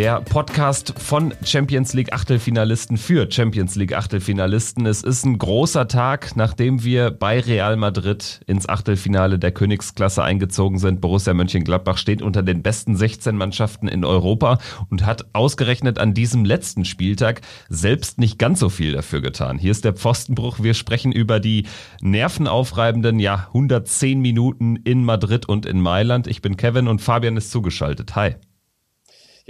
[0.00, 4.86] der Podcast von Champions League Achtelfinalisten für Champions League Achtelfinalisten.
[4.86, 10.78] Es ist ein großer Tag, nachdem wir bei Real Madrid ins Achtelfinale der Königsklasse eingezogen
[10.78, 11.02] sind.
[11.02, 14.58] Borussia Mönchengladbach steht unter den besten 16 Mannschaften in Europa
[14.88, 19.58] und hat ausgerechnet an diesem letzten Spieltag selbst nicht ganz so viel dafür getan.
[19.58, 20.60] Hier ist der Pfostenbruch.
[20.60, 21.66] Wir sprechen über die
[22.00, 26.26] nervenaufreibenden, ja, 110 Minuten in Madrid und in Mailand.
[26.26, 28.16] Ich bin Kevin und Fabian ist zugeschaltet.
[28.16, 28.36] Hi.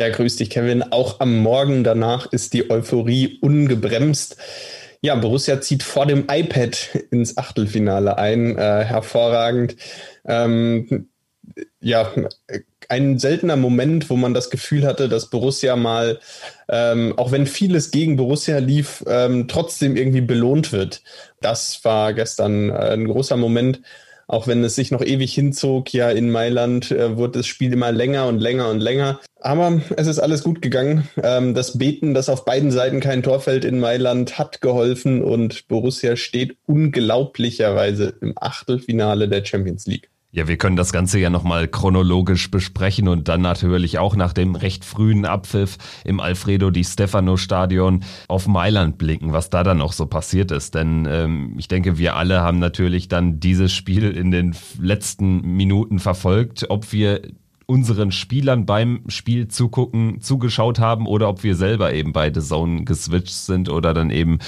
[0.01, 0.83] Ja, grüß dich, Kevin.
[0.83, 4.39] Auch am Morgen danach ist die Euphorie ungebremst.
[5.03, 8.57] Ja, Borussia zieht vor dem iPad ins Achtelfinale ein.
[8.57, 9.77] Äh, hervorragend.
[10.25, 11.11] Ähm,
[11.81, 12.11] ja,
[12.89, 16.19] ein seltener Moment, wo man das Gefühl hatte, dass Borussia mal,
[16.71, 21.03] ähm, auch wenn vieles gegen Borussia lief, ähm, trotzdem irgendwie belohnt wird.
[21.43, 23.83] Das war gestern äh, ein großer Moment
[24.31, 27.91] auch wenn es sich noch ewig hinzog, ja, in Mailand äh, wurde das Spiel immer
[27.91, 29.19] länger und länger und länger.
[29.41, 31.09] Aber es ist alles gut gegangen.
[31.21, 35.67] Ähm, das Beten, das auf beiden Seiten kein Tor fällt in Mailand, hat geholfen und
[35.67, 40.10] Borussia steht unglaublicherweise im Achtelfinale der Champions League.
[40.33, 44.55] Ja, wir können das Ganze ja nochmal chronologisch besprechen und dann natürlich auch nach dem
[44.55, 49.93] recht frühen Abpfiff im Alfredo Di Stefano Stadion auf Mailand blicken, was da dann noch
[49.93, 50.77] so passiert ist.
[50.77, 55.99] Denn ähm, ich denke, wir alle haben natürlich dann dieses Spiel in den letzten Minuten
[55.99, 57.23] verfolgt, ob wir
[57.67, 62.85] unseren Spielern beim Spiel zugucken, zugeschaut haben oder ob wir selber eben bei The Zone
[62.85, 64.39] geswitcht sind oder dann eben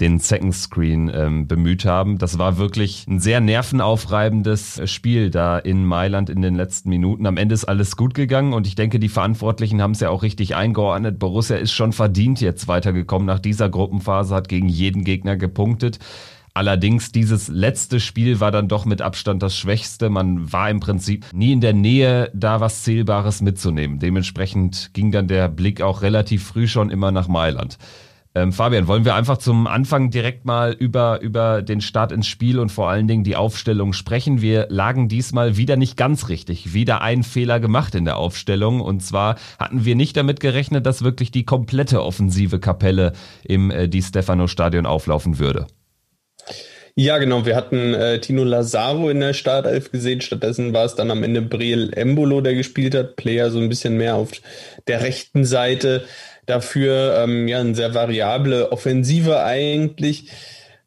[0.00, 2.18] den Second Screen ähm, bemüht haben.
[2.18, 7.26] Das war wirklich ein sehr nervenaufreibendes äh, Spiel da in Mailand in den letzten Minuten.
[7.26, 10.22] Am Ende ist alles gut gegangen und ich denke, die Verantwortlichen haben es ja auch
[10.22, 11.18] richtig eingeordnet.
[11.18, 15.98] Borussia ist schon verdient jetzt weitergekommen nach dieser Gruppenphase, hat gegen jeden Gegner gepunktet.
[16.54, 20.10] Allerdings dieses letzte Spiel war dann doch mit Abstand das schwächste.
[20.10, 23.98] Man war im Prinzip nie in der Nähe, da was Zählbares mitzunehmen.
[23.98, 27.78] Dementsprechend ging dann der Blick auch relativ früh schon immer nach Mailand.
[28.34, 32.58] Ähm, Fabian, wollen wir einfach zum Anfang direkt mal über, über den Start ins Spiel
[32.58, 34.40] und vor allen Dingen die Aufstellung sprechen.
[34.40, 38.80] Wir lagen diesmal wieder nicht ganz richtig, wieder einen Fehler gemacht in der Aufstellung.
[38.80, 43.12] Und zwar hatten wir nicht damit gerechnet, dass wirklich die komplette offensive Kapelle
[43.44, 45.66] im äh, Di Stefano Stadion auflaufen würde.
[46.94, 47.46] Ja, genau.
[47.46, 50.20] Wir hatten äh, Tino Lazaro in der Startelf gesehen.
[50.20, 53.16] Stattdessen war es dann am Ende Briel Embolo, der gespielt hat.
[53.16, 54.30] Player so ein bisschen mehr auf
[54.86, 56.04] der rechten Seite
[56.46, 60.30] dafür ähm, ja eine sehr variable Offensive eigentlich.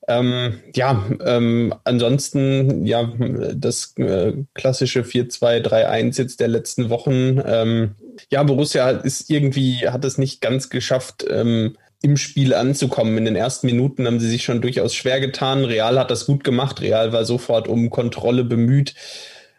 [0.08, 3.12] Ähm, ja, ähm, ansonsten ja
[3.56, 7.42] das äh, klassische 4-2-3-1 jetzt der letzten Wochen.
[7.44, 7.96] Ähm,
[8.30, 13.18] ja, Borussia ist irgendwie, hat es nicht ganz geschafft, ähm, im Spiel anzukommen.
[13.18, 15.66] In den ersten Minuten haben sie sich schon durchaus schwer getan.
[15.66, 16.82] Real hat das gut gemacht.
[16.82, 18.94] Real war sofort um Kontrolle bemüht.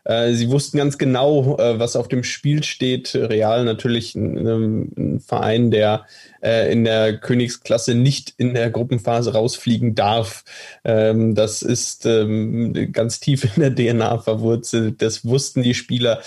[0.06, 3.15] Äh, sie wussten ganz genau, äh, was auf dem Spiel steht.
[3.15, 6.06] Real natürlich ein, ein Verein, der
[6.43, 10.45] äh, in der Königsklasse nicht in der Gruppenphase rausfliegen darf.
[10.84, 15.03] Ähm, das ist ähm, ganz tief in der DNA verwurzelt.
[15.03, 16.21] Das wussten die Spieler.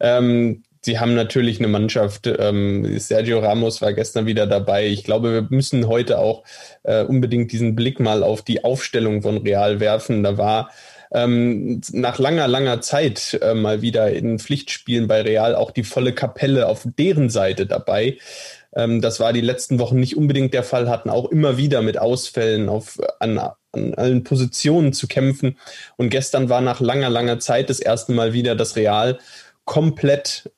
[0.00, 2.26] Ähm, sie haben natürlich eine Mannschaft.
[2.26, 4.88] Ähm, Sergio Ramos war gestern wieder dabei.
[4.88, 6.42] Ich glaube, wir müssen heute auch
[6.82, 10.22] unbedingt diesen Blick mal auf die Aufstellung von Real werfen.
[10.22, 10.70] Da war
[11.12, 16.12] ähm, nach langer, langer Zeit äh, mal wieder in Pflichtspielen bei Real auch die volle
[16.12, 18.18] Kapelle auf deren Seite dabei.
[18.74, 21.98] Ähm, das war die letzten Wochen nicht unbedingt der Fall, hatten auch immer wieder mit
[21.98, 23.38] Ausfällen auf, an,
[23.72, 25.56] an allen Positionen zu kämpfen.
[25.96, 29.18] Und gestern war nach langer, langer Zeit das erste Mal wieder das Real
[29.64, 30.50] komplett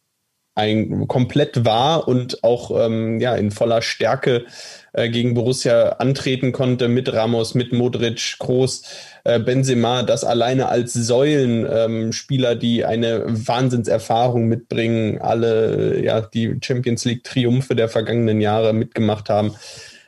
[0.55, 4.45] ein komplett war und auch ähm, ja in voller Stärke
[4.93, 8.83] äh, gegen Borussia antreten konnte mit Ramos, mit Modric, Groß,
[9.25, 17.05] äh, Benzema, das alleine als Säulenspieler, ähm, die eine Wahnsinnserfahrung mitbringen, alle ja die Champions
[17.05, 19.55] League Triumphe der vergangenen Jahre mitgemacht haben.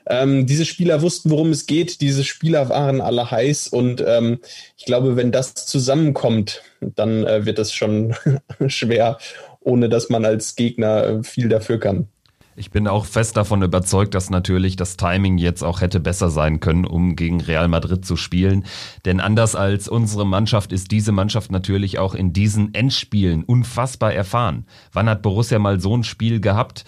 [0.06, 2.00] Ähm, diese Spieler wussten, worum es geht.
[2.00, 4.40] Diese Spieler waren alle heiß und ähm,
[4.76, 8.14] ich glaube, wenn das zusammenkommt, dann äh, wird es schon
[8.66, 9.18] schwer,
[9.60, 12.08] ohne dass man als Gegner äh, viel dafür kann.
[12.56, 16.60] Ich bin auch fest davon überzeugt, dass natürlich das Timing jetzt auch hätte besser sein
[16.60, 18.64] können, um gegen Real Madrid zu spielen.
[19.04, 24.66] Denn anders als unsere Mannschaft ist diese Mannschaft natürlich auch in diesen Endspielen unfassbar erfahren.
[24.92, 26.84] Wann hat Borussia mal so ein Spiel gehabt?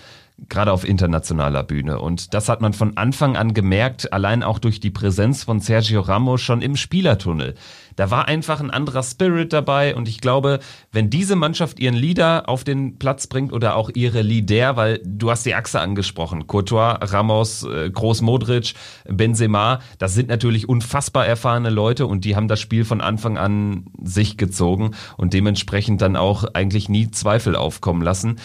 [0.48, 1.98] gerade auf internationaler Bühne.
[1.98, 6.02] Und das hat man von Anfang an gemerkt, allein auch durch die Präsenz von Sergio
[6.02, 7.54] Ramos schon im Spielertunnel.
[7.96, 10.60] Da war einfach ein anderer Spirit dabei und ich glaube,
[10.92, 15.30] wenn diese Mannschaft ihren Leader auf den Platz bringt oder auch ihre Leader, weil du
[15.30, 18.74] hast die Achse angesprochen, Courtois, Ramos, äh, Groß Modric,
[19.06, 23.86] Benzema, das sind natürlich unfassbar erfahrene Leute und die haben das Spiel von Anfang an
[24.02, 28.36] sich gezogen und dementsprechend dann auch eigentlich nie Zweifel aufkommen lassen.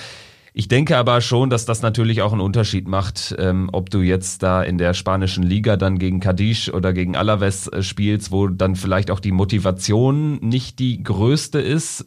[0.54, 4.44] Ich denke aber schon, dass das natürlich auch einen Unterschied macht, ähm, ob du jetzt
[4.44, 8.76] da in der spanischen Liga dann gegen Cadiz oder gegen Alaves äh, spielst, wo dann
[8.76, 12.06] vielleicht auch die Motivation nicht die größte ist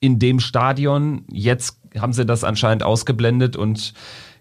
[0.00, 1.24] in dem Stadion.
[1.30, 3.92] Jetzt haben sie das anscheinend ausgeblendet und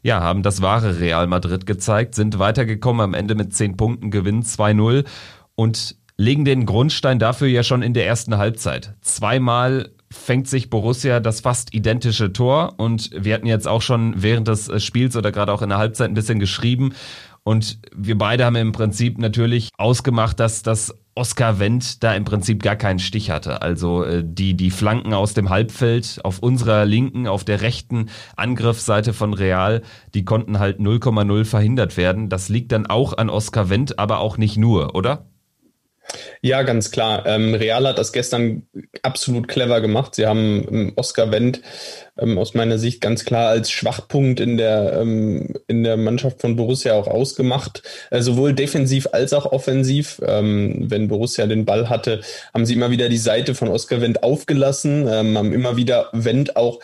[0.03, 4.43] ja, haben das wahre Real Madrid gezeigt, sind weitergekommen, am Ende mit zehn Punkten, gewinnen
[4.43, 5.03] 2-0
[5.55, 8.95] und legen den Grundstein dafür ja schon in der ersten Halbzeit.
[9.01, 14.47] Zweimal fängt sich Borussia das fast identische Tor und wir hatten jetzt auch schon während
[14.47, 16.93] des äh, Spiels oder gerade auch in der Halbzeit ein bisschen geschrieben
[17.47, 22.61] und wir beide haben im Prinzip natürlich ausgemacht, dass das Oscar Wendt da im Prinzip
[22.61, 23.61] gar keinen Stich hatte.
[23.61, 29.13] Also äh, die, die Flanken aus dem Halbfeld auf unserer linken, auf der rechten Angriffsseite
[29.13, 29.81] von Real,
[30.13, 32.27] die konnten halt 0,0 verhindert werden.
[32.27, 35.25] Das liegt dann auch an Oscar Wendt, aber auch nicht nur, oder?
[36.41, 37.25] Ja, ganz klar.
[37.25, 38.63] Ähm, Real hat das gestern
[39.01, 40.15] absolut clever gemacht.
[40.15, 41.61] Sie haben ähm, Oscar Wendt
[42.17, 46.55] ähm, aus meiner Sicht ganz klar als Schwachpunkt in der, ähm, in der Mannschaft von
[46.55, 47.83] Borussia auch ausgemacht.
[48.11, 50.21] Äh, sowohl defensiv als auch offensiv.
[50.25, 52.21] Ähm, wenn Borussia den Ball hatte,
[52.53, 56.55] haben sie immer wieder die Seite von Oscar Wendt aufgelassen, ähm, haben immer wieder Wendt
[56.55, 56.79] auch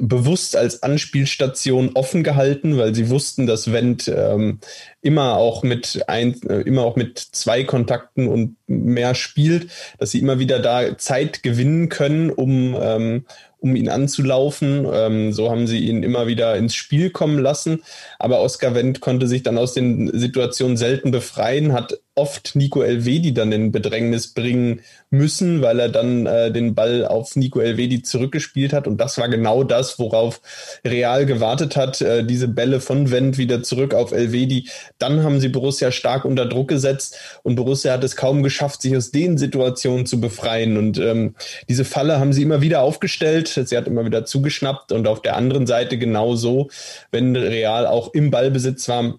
[0.00, 4.58] bewusst als Anspielstation offen gehalten, weil sie wussten, dass Wendt ähm,
[5.02, 9.68] immer auch mit ein, äh, immer auch mit zwei Kontakten und mehr spielt,
[9.98, 13.24] dass sie immer wieder da Zeit gewinnen können, um ähm,
[13.62, 14.86] um ihn anzulaufen.
[14.92, 17.82] Ähm, so haben sie ihn immer wieder ins Spiel kommen lassen.
[18.18, 23.32] Aber Oscar Wendt konnte sich dann aus den Situationen selten befreien, hat oft Nico Elvedi
[23.32, 24.80] dann in Bedrängnis bringen
[25.10, 28.86] müssen, weil er dann äh, den Ball auf Nico Elvedi zurückgespielt hat.
[28.86, 30.40] Und das war genau das, worauf
[30.84, 32.00] Real gewartet hat.
[32.02, 34.68] Äh, diese Bälle von Wendt wieder zurück auf Elvedi.
[34.98, 38.96] Dann haben sie Borussia stark unter Druck gesetzt und Borussia hat es kaum geschafft, sich
[38.96, 40.76] aus den Situationen zu befreien.
[40.76, 41.34] Und ähm,
[41.68, 43.48] diese Falle haben sie immer wieder aufgestellt.
[43.48, 46.68] Sie hat immer wieder zugeschnappt und auf der anderen Seite genauso,
[47.10, 49.18] wenn Real auch im Ballbesitz war,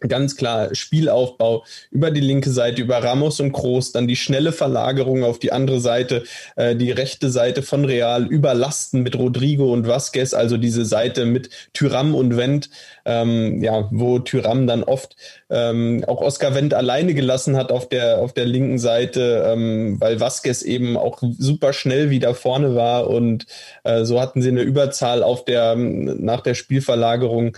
[0.00, 5.24] ganz klar Spielaufbau über die linke Seite, über Ramos und Groß, dann die schnelle Verlagerung
[5.24, 6.22] auf die andere Seite,
[6.56, 11.50] äh, die rechte Seite von Real, überlasten mit Rodrigo und Vasquez, also diese Seite mit
[11.72, 12.70] Tyram und Wendt,
[13.04, 15.16] ähm, ja, wo Tyram dann oft
[15.50, 20.20] ähm, auch Oscar Wendt alleine gelassen hat auf der, auf der linken Seite, ähm, weil
[20.20, 23.46] Vasquez eben auch super schnell wieder vorne war und
[23.82, 27.56] äh, so hatten sie eine Überzahl auf der, nach der Spielverlagerung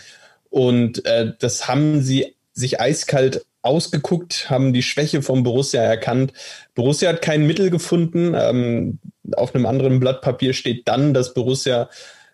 [0.50, 6.32] und äh, das haben sie sich eiskalt ausgeguckt, haben die Schwäche vom Borussia erkannt.
[6.74, 8.34] Borussia hat kein Mittel gefunden.
[8.34, 8.98] Ähm,
[9.32, 11.88] auf einem anderen Blatt Papier steht dann, dass Borussia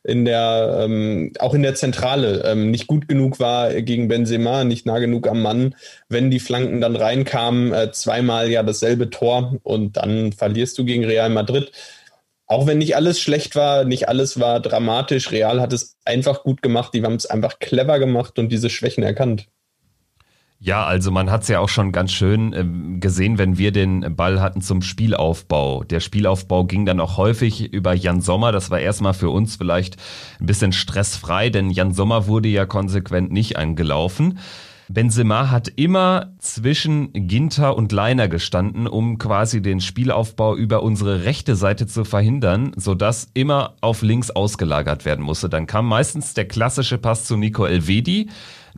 [0.07, 4.87] in der ähm, auch in der Zentrale ähm, nicht gut genug war gegen Benzema, nicht
[4.87, 5.75] nah genug am Mann.
[6.09, 11.05] Wenn die Flanken dann reinkamen, äh, zweimal ja dasselbe Tor und dann verlierst du gegen
[11.05, 11.73] Real Madrid
[12.47, 16.63] auch wenn nicht alles schlecht war, nicht alles war dramatisch, Real hat es einfach gut
[16.63, 19.49] gemacht, die haben es einfach clever gemacht und diese Schwächen erkannt.
[20.59, 24.17] Ja, also man hat es ja auch schon ganz schön äh, gesehen, wenn wir den
[24.17, 25.85] Ball hatten zum Spielaufbau.
[25.85, 28.53] Der Spielaufbau ging dann auch häufig über Jan Sommer.
[28.53, 29.97] Das war erstmal für uns vielleicht
[30.41, 34.39] ein bisschen stressfrei, denn Jan Sommer wurde ja konsequent nicht angelaufen.
[34.89, 41.57] Benzema hat immer zwischen Ginter und Leiner gestanden, um quasi den Spielaufbau über unsere rechte
[41.57, 45.49] Seite zu verhindern, sodass immer auf links ausgelagert werden musste.
[45.49, 48.29] Dann kam meistens der klassische Pass zu Nico Elvedi.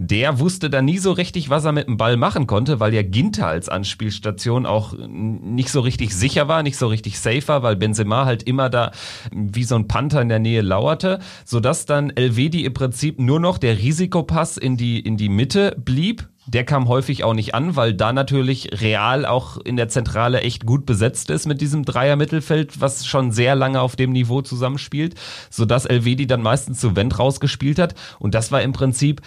[0.00, 3.02] Der wusste dann nie so richtig, was er mit dem Ball machen konnte, weil ja
[3.02, 7.74] Ginter als Anspielstation auch nicht so richtig sicher war, nicht so richtig safe war, weil
[7.74, 8.92] Benzema halt immer da
[9.32, 13.58] wie so ein Panther in der Nähe lauerte, sodass dann Elvedi im Prinzip nur noch
[13.58, 17.92] der Risikopass in die, in die Mitte blieb der kam häufig auch nicht an, weil
[17.92, 23.04] da natürlich Real auch in der Zentrale echt gut besetzt ist mit diesem Dreier-Mittelfeld, was
[23.04, 25.14] schon sehr lange auf dem Niveau zusammenspielt,
[25.50, 27.94] sodass Elvedi dann meistens zu Wendt rausgespielt hat.
[28.18, 29.20] Und das war im Prinzip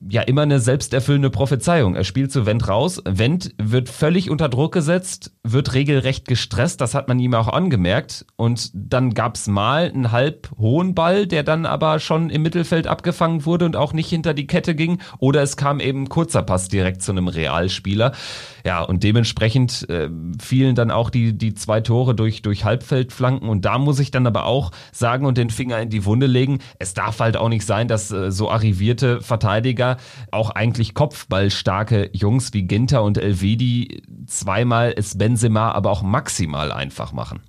[0.00, 1.94] ja immer eine selbsterfüllende Prophezeiung.
[1.94, 3.02] Er spielt zu Wendt raus.
[3.06, 6.80] Wendt wird völlig unter Druck gesetzt, wird regelrecht gestresst.
[6.80, 8.26] Das hat man ihm auch angemerkt.
[8.36, 13.46] Und dann gab's mal einen halb hohen Ball, der dann aber schon im Mittelfeld abgefangen
[13.46, 14.98] wurde und auch nicht hinter die Kette ging.
[15.18, 18.12] Oder es kam eben kurzer Pass direkt zu einem Realspieler.
[18.66, 20.10] Ja, und dementsprechend äh,
[20.40, 23.48] fielen dann auch die, die zwei Tore durch, durch Halbfeldflanken.
[23.48, 26.58] Und da muss ich dann aber auch sagen und den Finger in die Wunde legen,
[26.78, 29.96] es darf halt auch nicht sein, dass äh, so arrivierte Verteidiger Bundesliga
[30.32, 37.12] auch eigentlich kopfballstarke Jungs wie Ginter und Elvedi zweimal es Benzema aber auch maximal einfach
[37.12, 37.42] machen.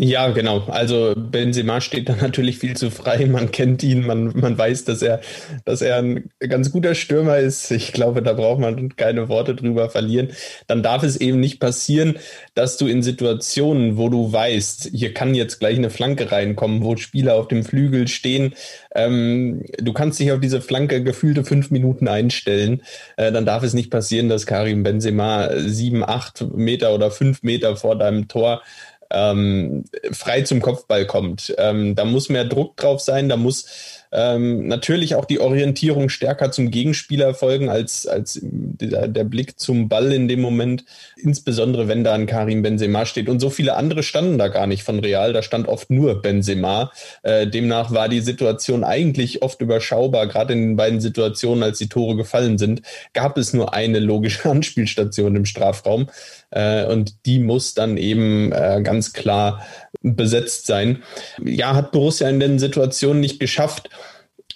[0.00, 0.60] Ja, genau.
[0.68, 3.26] Also Benzema steht da natürlich viel zu frei.
[3.26, 5.20] Man kennt ihn, man, man weiß, dass er,
[5.64, 7.72] dass er ein ganz guter Stürmer ist.
[7.72, 10.28] Ich glaube, da braucht man keine Worte drüber verlieren.
[10.68, 12.16] Dann darf es eben nicht passieren,
[12.54, 16.96] dass du in Situationen, wo du weißt, hier kann jetzt gleich eine Flanke reinkommen, wo
[16.96, 18.54] Spieler auf dem Flügel stehen,
[18.94, 22.82] ähm, du kannst dich auf diese Flanke gefühlte fünf Minuten einstellen.
[23.16, 27.76] Äh, dann darf es nicht passieren, dass Karim Benzema sieben, acht Meter oder fünf Meter
[27.76, 28.62] vor deinem Tor
[29.10, 31.54] ähm, frei zum Kopfball kommt.
[31.58, 36.50] Ähm, da muss mehr Druck drauf sein, da muss ähm, natürlich auch die Orientierung stärker
[36.50, 40.84] zum Gegenspieler folgen als, als der, der, Blick zum Ball in dem Moment,
[41.16, 43.28] insbesondere wenn da ein Karim Benzema steht.
[43.28, 46.90] Und so viele andere standen da gar nicht von Real, da stand oft nur Benzema.
[47.22, 51.88] Äh, demnach war die Situation eigentlich oft überschaubar, gerade in den beiden Situationen, als die
[51.88, 56.08] Tore gefallen sind, gab es nur eine logische Anspielstation im Strafraum.
[56.50, 59.66] Äh, und die muss dann eben äh, ganz klar
[60.02, 61.02] besetzt sein.
[61.44, 63.90] Ja, hat Borussia in den Situationen nicht geschafft.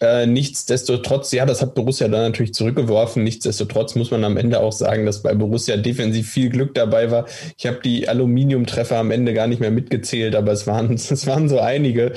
[0.03, 3.23] Äh, nichtsdestotrotz, ja, das hat Borussia dann natürlich zurückgeworfen.
[3.23, 7.27] Nichtsdestotrotz muss man am Ende auch sagen, dass bei Borussia defensiv viel Glück dabei war.
[7.57, 11.49] Ich habe die Aluminiumtreffer am Ende gar nicht mehr mitgezählt, aber es waren, es waren
[11.49, 12.15] so einige.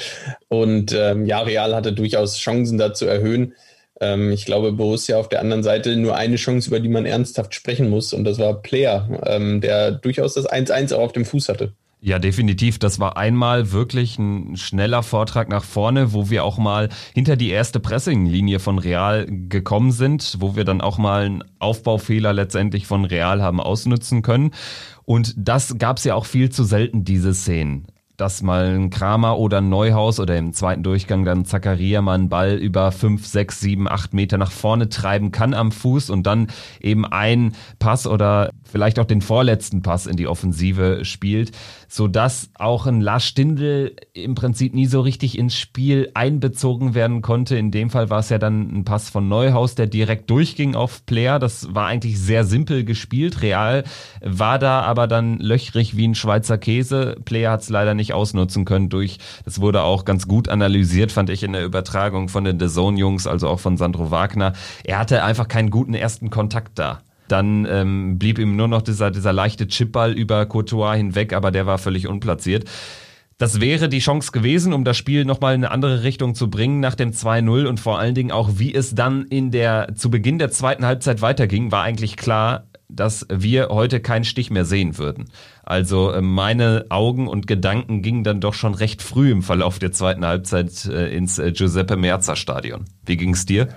[0.48, 3.54] Und ähm, ja, Real hatte durchaus Chancen da zu erhöhen.
[4.02, 7.56] Ähm, ich glaube, Borussia auf der anderen Seite nur eine Chance, über die man ernsthaft
[7.56, 8.14] sprechen muss.
[8.14, 11.74] Und das war Player, ähm, der durchaus das 1-1 auch auf dem Fuß hatte.
[12.02, 12.78] Ja, definitiv.
[12.78, 17.50] Das war einmal wirklich ein schneller Vortrag nach vorne, wo wir auch mal hinter die
[17.50, 23.06] erste Pressinglinie von Real gekommen sind, wo wir dann auch mal einen Aufbaufehler letztendlich von
[23.06, 24.52] Real haben ausnutzen können.
[25.06, 27.88] Und das gab es ja auch viel zu selten, diese Szenen
[28.18, 32.30] dass mal ein Kramer oder ein Neuhaus oder im zweiten Durchgang dann Zakaria mal einen
[32.30, 36.48] Ball über fünf, sechs, sieben, acht Meter nach vorne treiben kann am Fuß und dann
[36.80, 41.52] eben ein Pass oder vielleicht auch den vorletzten Pass in die Offensive spielt,
[41.88, 47.22] so dass auch ein Lars Stindl im Prinzip nie so richtig ins Spiel einbezogen werden
[47.22, 47.58] konnte.
[47.58, 51.06] In dem Fall war es ja dann ein Pass von Neuhaus, der direkt durchging auf
[51.06, 51.40] Player.
[51.40, 53.42] Das war eigentlich sehr simpel gespielt.
[53.42, 53.84] Real
[54.22, 57.18] war da aber dann löchrig wie ein Schweizer Käse.
[57.26, 61.30] Player hat es leider nicht ausnutzen können durch, das wurde auch ganz gut analysiert, fand
[61.30, 64.54] ich in der Übertragung von den The Zone Jungs, also auch von Sandro Wagner.
[64.84, 67.02] Er hatte einfach keinen guten ersten Kontakt da.
[67.28, 71.66] Dann ähm, blieb ihm nur noch dieser, dieser leichte Chipball über Courtois hinweg, aber der
[71.66, 72.66] war völlig unplatziert.
[73.38, 76.80] Das wäre die Chance gewesen, um das Spiel nochmal in eine andere Richtung zu bringen
[76.80, 80.40] nach dem 2-0 und vor allen Dingen auch, wie es dann in der, zu Beginn
[80.40, 85.26] der zweiten Halbzeit weiterging, war eigentlich klar, dass wir heute keinen Stich mehr sehen würden.
[85.64, 89.92] Also äh, meine Augen und Gedanken gingen dann doch schon recht früh im Verlauf der
[89.92, 92.86] zweiten Halbzeit äh, ins äh, Giuseppe Merzer Stadion.
[93.06, 93.68] Wie ging es dir?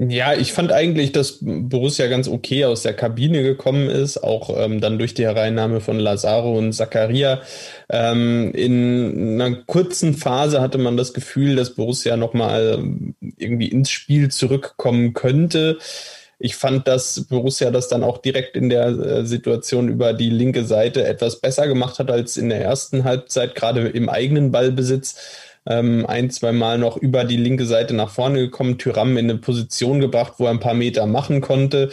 [0.00, 4.80] Ja, ich fand eigentlich, dass Borussia ganz okay aus der Kabine gekommen ist, auch ähm,
[4.80, 7.42] dann durch die Hereinnahme von Lazaro und Zakaria.
[7.88, 12.80] Ähm, in einer kurzen Phase hatte man das Gefühl, dass Borussia nochmal
[13.38, 15.78] irgendwie ins Spiel zurückkommen könnte.
[16.38, 20.64] Ich fand, dass Borussia das dann auch direkt in der äh, Situation über die linke
[20.64, 25.16] Seite etwas besser gemacht hat als in der ersten Halbzeit, gerade im eigenen Ballbesitz
[25.68, 29.38] ähm, ein, zwei Mal noch über die linke Seite nach vorne gekommen, Tyram in eine
[29.38, 31.90] Position gebracht, wo er ein paar Meter machen konnte,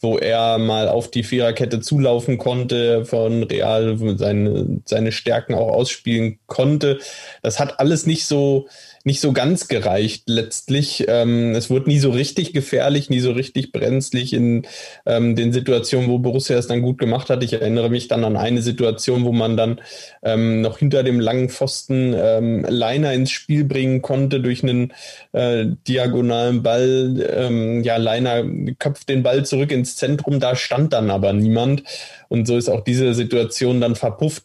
[0.00, 6.38] wo er mal auf die Viererkette zulaufen konnte, von Real seine, seine Stärken auch ausspielen
[6.46, 7.00] konnte.
[7.42, 8.68] Das hat alles nicht so
[9.08, 11.06] nicht so ganz gereicht letztlich.
[11.08, 14.66] Ähm, es wurde nie so richtig gefährlich, nie so richtig brenzlig in
[15.06, 17.42] ähm, den Situationen, wo Borussia es dann gut gemacht hat.
[17.42, 19.80] Ich erinnere mich dann an eine Situation, wo man dann
[20.22, 24.92] ähm, noch hinter dem langen Pfosten ähm, Leiner ins Spiel bringen konnte durch einen
[25.32, 27.26] äh, diagonalen Ball.
[27.34, 28.44] Ähm, ja, Leiner
[28.78, 31.82] köpft den Ball zurück ins Zentrum, da stand dann aber niemand.
[32.28, 34.44] Und so ist auch diese Situation dann verpufft.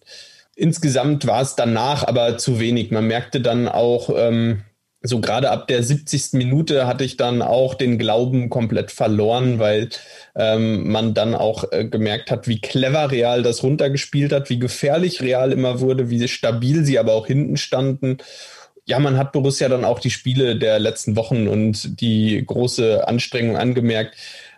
[0.56, 2.92] Insgesamt war es danach aber zu wenig.
[2.92, 4.64] Man merkte dann auch, ähm,
[5.06, 6.34] so gerade ab der 70.
[6.34, 9.90] Minute hatte ich dann auch den Glauben komplett verloren, weil
[10.36, 15.22] ähm, man dann auch äh, gemerkt hat, wie clever Real das runtergespielt hat, wie gefährlich
[15.22, 18.20] Real immer wurde, wie stabil sie aber auch hinten standen
[18.86, 23.58] ja, man hat Borussia dann auch die Spiele der letzten Wochen und die große Anstrengung
[23.58, 24.16] angemerkt.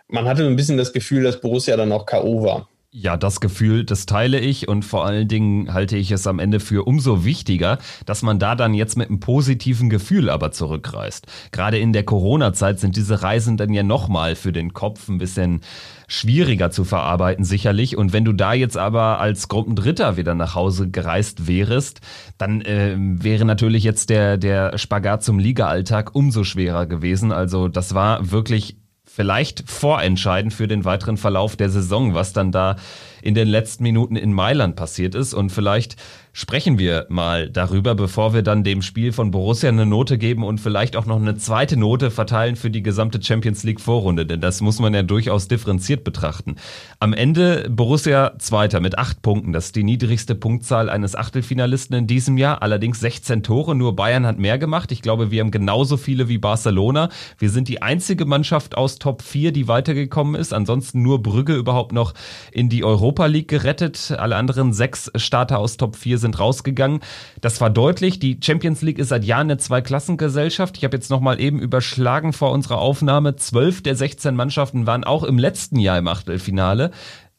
[0.08, 2.42] Man hatte ein bisschen das Gefühl, dass Borussia dann auch K.O.
[2.42, 2.68] war.
[2.98, 6.60] Ja, das Gefühl, das teile ich und vor allen Dingen halte ich es am Ende
[6.60, 7.76] für umso wichtiger,
[8.06, 11.26] dass man da dann jetzt mit einem positiven Gefühl aber zurückreist.
[11.52, 15.60] Gerade in der Corona-Zeit sind diese Reisen dann ja nochmal für den Kopf ein bisschen
[16.08, 17.98] schwieriger zu verarbeiten sicherlich.
[17.98, 22.00] Und wenn du da jetzt aber als Gruppendritter wieder nach Hause gereist wärest,
[22.38, 27.30] dann äh, wäre natürlich jetzt der, der Spagat zum Liga-Alltag umso schwerer gewesen.
[27.30, 28.78] Also das war wirklich
[29.16, 32.76] vielleicht vorentscheidend für den weiteren Verlauf der Saison, was dann da
[33.26, 35.34] in den letzten Minuten in Mailand passiert ist.
[35.34, 35.96] Und vielleicht
[36.32, 40.60] sprechen wir mal darüber, bevor wir dann dem Spiel von Borussia eine Note geben und
[40.60, 44.60] vielleicht auch noch eine zweite Note verteilen für die gesamte Champions League Vorrunde, denn das
[44.60, 46.56] muss man ja durchaus differenziert betrachten.
[47.00, 49.54] Am Ende Borussia Zweiter mit acht Punkten.
[49.54, 52.60] Das ist die niedrigste Punktzahl eines Achtelfinalisten in diesem Jahr.
[52.60, 53.74] Allerdings 16 Tore.
[53.74, 54.92] Nur Bayern hat mehr gemacht.
[54.92, 57.08] Ich glaube, wir haben genauso viele wie Barcelona.
[57.38, 60.52] Wir sind die einzige Mannschaft aus Top 4, die weitergekommen ist.
[60.52, 62.12] Ansonsten nur Brügge überhaupt noch
[62.52, 64.14] in die Europa League gerettet.
[64.16, 67.00] Alle anderen sechs Starter aus Top 4 sind rausgegangen.
[67.40, 68.18] Das war deutlich.
[68.18, 70.76] Die Champions League ist seit Jahren eine Zweiklassengesellschaft.
[70.76, 73.36] Ich habe jetzt nochmal eben überschlagen vor unserer Aufnahme.
[73.36, 76.90] Zwölf der 16 Mannschaften waren auch im letzten Jahr im Achtelfinale.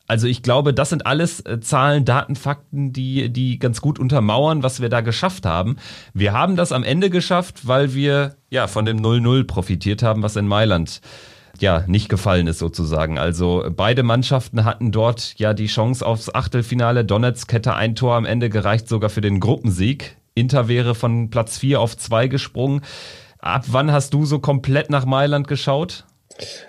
[0.07, 4.63] Also ich glaube, das sind alles äh, Zahlen, Daten, Fakten, die, die ganz gut untermauern,
[4.63, 5.75] was wir da geschafft haben.
[6.13, 10.37] Wir haben das am Ende geschafft, weil wir ja von dem 0-0 profitiert haben, was
[10.37, 11.01] in Mailand
[11.61, 13.17] ja, nicht gefallen ist sozusagen.
[13.17, 17.05] Also beide Mannschaften hatten dort ja die Chance aufs Achtelfinale.
[17.05, 20.17] Donetsk hätte ein Tor am Ende gereicht, sogar für den Gruppensieg.
[20.35, 22.81] Inter wäre von Platz 4 auf 2 gesprungen.
[23.39, 26.05] Ab wann hast du so komplett nach Mailand geschaut?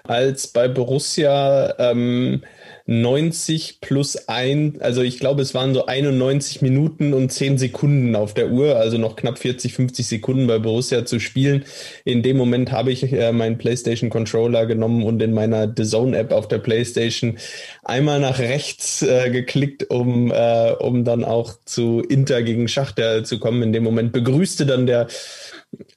[0.04, 2.42] Als bei Borussia ähm,
[2.90, 8.33] 90 plus ein, also ich glaube, es waren so 91 Minuten und 10 Sekunden auf
[8.33, 11.66] der Uhr, also noch knapp 40, 50 Sekunden bei Borussia zu spielen.
[12.07, 16.16] In dem Moment habe ich äh, meinen PlayStation Controller genommen und in meiner The Zone
[16.16, 17.37] App auf der PlayStation
[17.85, 23.38] einmal nach rechts äh, geklickt, um, äh, um dann auch zu Inter gegen Schachter zu
[23.38, 23.62] kommen.
[23.62, 25.09] In dem Moment begrüßte dann der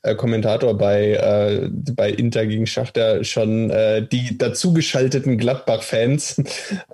[0.04, 6.42] äh, Kommentator bei, äh, bei Inter gegen Schachter schon äh, die dazugeschalteten Gladbach-Fans.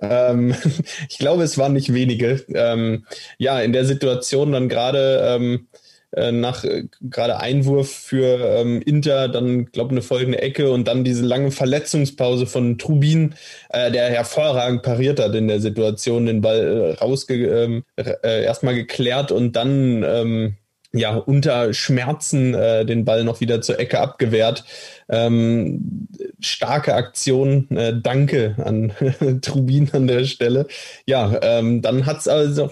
[0.00, 0.54] Ähm,
[1.08, 2.44] ich glaube, es waren nicht wenige.
[2.54, 3.04] Ähm,
[3.38, 5.68] ja, in der Situation dann gerade ähm,
[6.12, 11.04] äh, nach äh, gerade Einwurf für ähm, Inter, dann glaube eine folgende Ecke und dann
[11.04, 13.34] diese lange Verletzungspause von Trubin,
[13.68, 18.74] äh, der hervorragend pariert hat in der Situation, den Ball äh, rausge ähm, äh, erstmal
[18.74, 20.56] geklärt und dann ähm,
[20.92, 24.64] ja, unter Schmerzen äh, den Ball noch wieder zur Ecke abgewehrt.
[25.08, 26.08] Ähm,
[26.40, 28.92] starke Aktion, äh, danke an
[29.42, 30.66] Trubin an der Stelle.
[31.06, 32.70] Ja, ähm, dann hat es also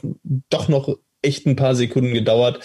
[0.49, 2.61] doch noch echt ein paar Sekunden gedauert.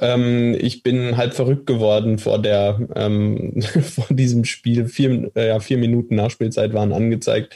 [0.00, 4.86] Ähm, ich bin halb verrückt geworden vor der ähm, vor diesem Spiel.
[4.88, 7.54] Vier, äh, ja, vier Minuten Nachspielzeit waren angezeigt.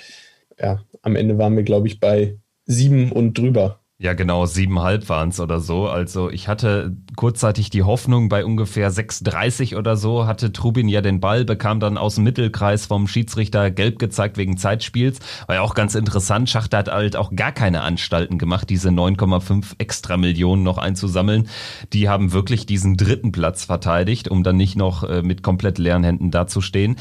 [0.61, 3.80] Ja, am Ende waren wir, glaube ich, bei sieben und drüber.
[4.03, 5.87] Ja, genau, siebenhalb waren es oder so.
[5.87, 11.21] Also ich hatte kurzzeitig die Hoffnung, bei ungefähr 6,30 oder so hatte Trubin ja den
[11.21, 15.19] Ball, bekam dann aus dem Mittelkreis vom Schiedsrichter gelb gezeigt wegen Zeitspiels.
[15.49, 16.49] War ja auch ganz interessant.
[16.49, 21.51] Schachter hat halt auch gar keine Anstalten gemacht, diese 9,5 extra Millionen noch einzusammeln.
[21.93, 26.05] Die haben wirklich diesen dritten Platz verteidigt, um dann nicht noch äh, mit komplett leeren
[26.05, 26.97] Händen dazustehen.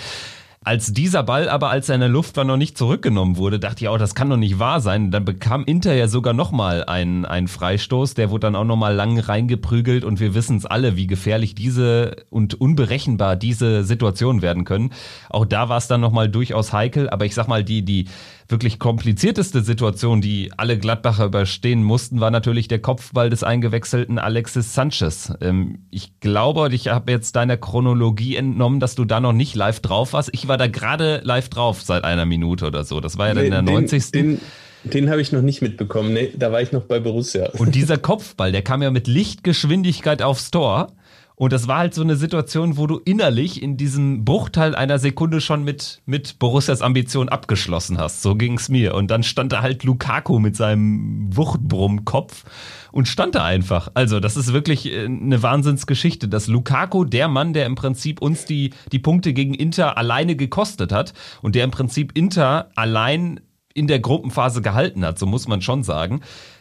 [0.62, 3.86] Als dieser Ball aber, als er in der Luft war, noch nicht zurückgenommen wurde, dachte
[3.86, 5.10] ich auch, das kann doch nicht wahr sein.
[5.10, 9.18] Dann bekam Inter ja sogar nochmal einen, einen Freistoß, der wurde dann auch nochmal lang
[9.18, 14.92] reingeprügelt und wir wissen es alle, wie gefährlich diese und unberechenbar diese Situationen werden können.
[15.30, 18.10] Auch da war es dann nochmal durchaus heikel, aber ich sag mal, die, die
[18.50, 24.74] wirklich komplizierteste Situation, die alle Gladbacher überstehen mussten, war natürlich der Kopfball des eingewechselten Alexis
[24.74, 25.34] Sanchez.
[25.42, 29.80] Ähm, ich glaube, ich habe jetzt deiner Chronologie entnommen, dass du da noch nicht live
[29.80, 30.30] drauf warst.
[30.34, 33.00] Ich war da gerade live drauf seit einer Minute oder so.
[33.00, 34.12] Das war ja dann in der den, 90.
[34.12, 34.42] Den,
[34.84, 36.14] den habe ich noch nicht mitbekommen.
[36.14, 37.50] Nee, da war ich noch bei Borussia.
[37.58, 40.92] Und dieser Kopfball, der kam ja mit Lichtgeschwindigkeit aufs Tor.
[41.40, 45.40] Und das war halt so eine Situation, wo du innerlich in diesem Bruchteil einer Sekunde
[45.40, 48.22] schon mit, mit Borussias Ambition abgeschlossen hast.
[48.22, 48.94] So ging's mir.
[48.94, 52.44] Und dann stand da halt Lukaku mit seinem Wuchtbrummkopf
[52.92, 53.90] und stand da einfach.
[53.94, 58.44] Also, das ist wirklich äh, eine Wahnsinnsgeschichte, dass Lukaku, der Mann, der im Prinzip uns
[58.44, 63.40] die, die Punkte gegen Inter alleine gekostet hat und der im Prinzip Inter allein
[63.74, 66.20] in der Gruppenphase gehalten hat, so muss man schon sagen,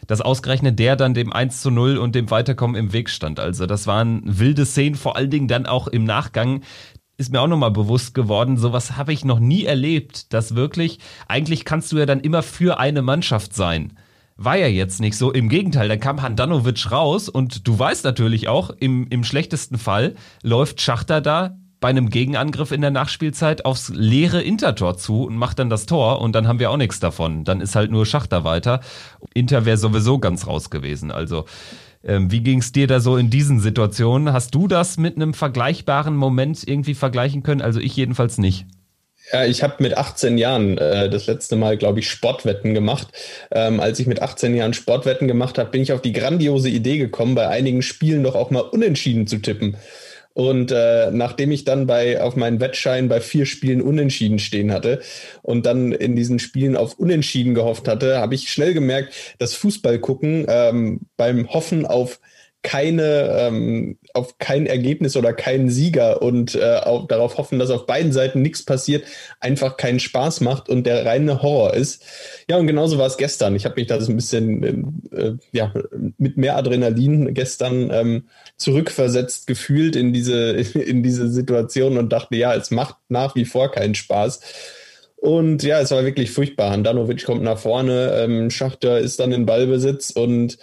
[0.09, 3.39] dass ausgerechnet der dann dem 1 zu 0 und dem Weiterkommen im Weg stand.
[3.39, 6.61] Also das waren wilde Szenen, vor allen Dingen dann auch im Nachgang
[7.17, 11.63] ist mir auch nochmal bewusst geworden, sowas habe ich noch nie erlebt, dass wirklich, eigentlich
[11.63, 13.97] kannst du ja dann immer für eine Mannschaft sein.
[14.35, 15.31] war ja jetzt nicht so.
[15.31, 20.15] Im Gegenteil, dann kam Handanovic raus und du weißt natürlich auch, im, im schlechtesten Fall
[20.41, 25.59] läuft Schachter da bei einem Gegenangriff in der Nachspielzeit aufs leere Intertor zu und macht
[25.59, 27.45] dann das Tor und dann haben wir auch nichts davon.
[27.45, 28.81] Dann ist halt nur Schachter weiter.
[29.33, 31.11] Inter wäre sowieso ganz raus gewesen.
[31.11, 31.45] Also
[32.03, 34.33] ähm, wie ging es dir da so in diesen Situationen?
[34.33, 37.61] Hast du das mit einem vergleichbaren Moment irgendwie vergleichen können?
[37.61, 38.65] Also ich jedenfalls nicht.
[39.31, 43.09] Ja, ich habe mit 18 Jahren äh, das letzte Mal, glaube ich, Sportwetten gemacht.
[43.51, 46.97] Ähm, als ich mit 18 Jahren Sportwetten gemacht habe, bin ich auf die grandiose Idee
[46.97, 49.77] gekommen, bei einigen Spielen doch auch mal unentschieden zu tippen.
[50.33, 55.01] Und äh, nachdem ich dann bei auf meinen Wettschein bei vier Spielen unentschieden stehen hatte
[55.41, 59.99] und dann in diesen Spielen auf Unentschieden gehofft hatte, habe ich schnell gemerkt, dass Fußball
[59.99, 62.19] gucken ähm, beim Hoffen auf
[62.61, 67.85] keine ähm, auf kein Ergebnis oder keinen Sieger und äh, auf, darauf hoffen, dass auf
[67.85, 69.05] beiden Seiten nichts passiert,
[69.39, 72.03] einfach keinen Spaß macht und der reine Horror ist.
[72.49, 73.55] Ja, und genauso war es gestern.
[73.55, 75.73] Ich habe mich da so ein bisschen äh, ja,
[76.17, 78.23] mit mehr Adrenalin gestern ähm,
[78.57, 83.71] zurückversetzt gefühlt in diese, in diese Situation und dachte, ja, es macht nach wie vor
[83.71, 84.41] keinen Spaß.
[85.15, 86.71] Und ja, es war wirklich furchtbar.
[86.71, 90.57] Handanovic kommt nach vorne, ähm, Schachter ist dann in Ballbesitz und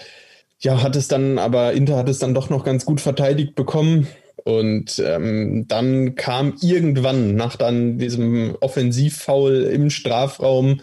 [0.60, 4.08] ja, hat es dann, aber Inter hat es dann doch noch ganz gut verteidigt bekommen.
[4.44, 10.80] Und ähm, dann kam irgendwann nach dann diesem Offensivfoul im Strafraum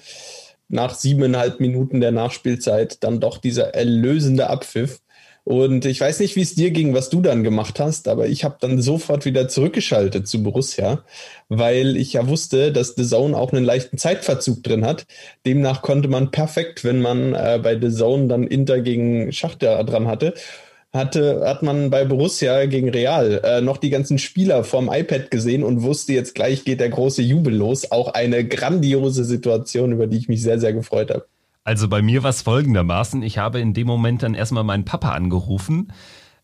[0.68, 5.00] nach siebeneinhalb Minuten der Nachspielzeit dann doch dieser erlösende Abpfiff.
[5.46, 8.46] Und ich weiß nicht, wie es dir ging, was du dann gemacht hast, aber ich
[8.46, 11.04] habe dann sofort wieder zurückgeschaltet zu Borussia,
[11.50, 15.06] weil ich ja wusste, dass The Zone auch einen leichten Zeitverzug drin hat.
[15.46, 20.08] Demnach konnte man perfekt, wenn man äh, bei The Zone dann Inter gegen Schachter dran
[20.08, 20.34] hatte,
[20.94, 25.64] hatte, hat man bei Borussia gegen Real äh, noch die ganzen Spieler vorm iPad gesehen
[25.64, 27.92] und wusste, jetzt gleich geht der große Jubel los.
[27.92, 31.26] Auch eine grandiose Situation, über die ich mich sehr, sehr gefreut habe.
[31.64, 35.12] Also bei mir war es folgendermaßen, ich habe in dem Moment dann erstmal meinen Papa
[35.12, 35.94] angerufen,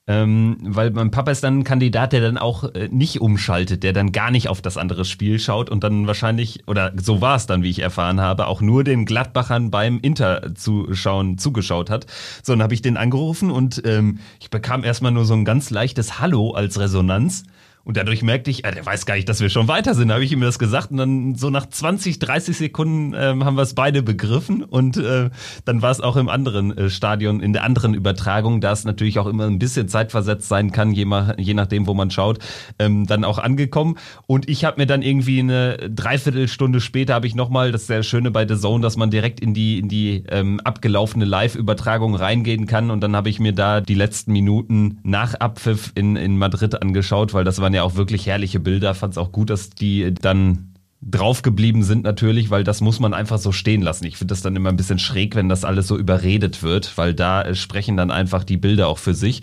[0.08, 3.92] ähm, weil mein Papa ist dann ein Kandidat, der dann auch äh, nicht umschaltet, der
[3.92, 7.48] dann gar nicht auf das andere Spiel schaut und dann wahrscheinlich, oder so war es
[7.48, 12.08] dann, wie ich erfahren habe, auch nur den Gladbachern beim Inter-Zuschauen zugeschaut hat.
[12.42, 15.70] So, dann habe ich den angerufen und ähm, ich bekam erstmal nur so ein ganz
[15.70, 17.44] leichtes Hallo als Resonanz.
[17.90, 20.10] Und dadurch merkte ich, äh, der weiß gar nicht, dass wir schon weiter sind.
[20.10, 20.92] Da habe ich ihm das gesagt.
[20.92, 24.64] Und dann so nach 20, 30 Sekunden ähm, haben wir es beide begriffen.
[24.64, 25.32] Und äh,
[25.66, 29.18] dann war es auch im anderen äh, Stadion, in der anderen Übertragung, da es natürlich
[29.18, 32.38] auch immer ein bisschen zeitversetzt sein kann, je, je nachdem, wo man schaut,
[32.78, 33.98] ähm, dann auch angekommen.
[34.28, 38.04] Und ich habe mir dann irgendwie eine Dreiviertelstunde später habe ich nochmal, das ist sehr
[38.04, 42.68] Schöne bei The Zone, dass man direkt in die, in die ähm, abgelaufene Live-Übertragung reingehen
[42.68, 42.92] kann.
[42.92, 47.34] Und dann habe ich mir da die letzten Minuten nach Abpfiff in, in Madrid angeschaut,
[47.34, 48.94] weil das waren ja ja auch wirklich herrliche Bilder.
[48.94, 50.70] Fand es auch gut, dass die dann
[51.02, 54.06] draufgeblieben sind natürlich, weil das muss man einfach so stehen lassen.
[54.06, 57.14] Ich finde das dann immer ein bisschen schräg, wenn das alles so überredet wird, weil
[57.14, 59.42] da äh, sprechen dann einfach die Bilder auch für sich.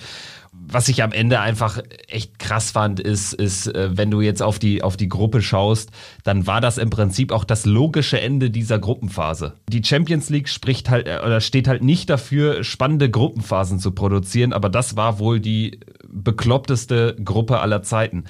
[0.68, 4.58] Was ich am Ende einfach echt krass fand, ist, ist, äh, wenn du jetzt auf
[4.58, 5.90] die, auf die Gruppe schaust,
[6.24, 9.54] dann war das im Prinzip auch das logische Ende dieser Gruppenphase.
[9.68, 14.52] Die Champions League spricht halt, äh, oder steht halt nicht dafür, spannende Gruppenphasen zu produzieren,
[14.52, 15.80] aber das war wohl die
[16.22, 18.24] bekloppteste Gruppe aller Zeiten.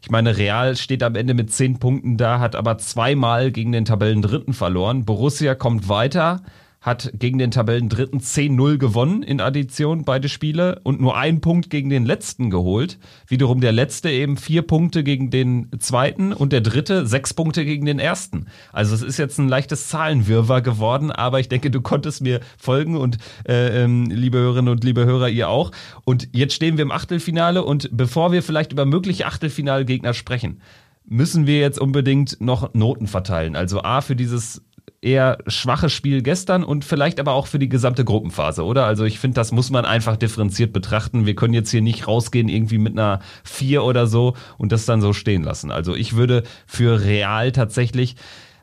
[0.00, 3.84] Ich meine, Real steht am Ende mit zehn Punkten da, hat aber zweimal gegen den
[3.84, 5.04] Tabellendritten verloren.
[5.04, 6.42] Borussia kommt weiter,
[6.82, 11.88] hat gegen den Tabellendritten 10-0 gewonnen in Addition, beide Spiele, und nur einen Punkt gegen
[11.88, 12.98] den letzten geholt.
[13.28, 17.86] Wiederum der letzte eben vier Punkte gegen den zweiten und der dritte sechs Punkte gegen
[17.86, 18.46] den ersten.
[18.72, 22.96] Also es ist jetzt ein leichtes Zahlenwirrwarr geworden, aber ich denke, du konntest mir folgen
[22.96, 23.18] und
[23.48, 25.70] äh, ähm, liebe Hörerinnen und liebe Hörer, ihr auch.
[26.04, 30.60] Und jetzt stehen wir im Achtelfinale und bevor wir vielleicht über mögliche Achtelfinalgegner sprechen,
[31.04, 33.54] müssen wir jetzt unbedingt noch Noten verteilen.
[33.54, 34.62] Also A für dieses
[35.02, 38.86] eher schwaches Spiel gestern und vielleicht aber auch für die gesamte Gruppenphase, oder?
[38.86, 41.26] Also ich finde, das muss man einfach differenziert betrachten.
[41.26, 45.00] Wir können jetzt hier nicht rausgehen irgendwie mit einer 4 oder so und das dann
[45.00, 45.72] so stehen lassen.
[45.72, 48.14] Also ich würde für Real tatsächlich